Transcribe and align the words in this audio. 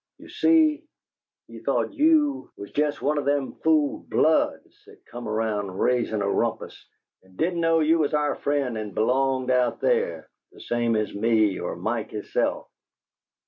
You 0.17 0.29
see, 0.29 0.81
he 1.45 1.59
thought 1.59 1.93
you 1.93 2.49
was 2.57 2.71
jest 2.71 3.03
one 3.03 3.19
of 3.19 3.25
them 3.25 3.53
fool 3.63 3.99
'Bloods' 4.09 4.83
that 4.87 5.05
come 5.05 5.27
around 5.29 5.77
raisin' 5.77 6.23
a 6.23 6.27
rumpus, 6.27 6.87
and 7.21 7.37
didn't 7.37 7.59
know 7.61 7.81
you 7.81 7.99
was 7.99 8.15
our 8.15 8.33
friend 8.33 8.79
and 8.79 8.95
belonged 8.95 9.51
out 9.51 9.79
there, 9.79 10.27
the 10.53 10.61
same 10.61 10.95
as 10.95 11.13
me 11.13 11.59
or 11.59 11.75
Mike 11.75 12.09
hisself. 12.09 12.67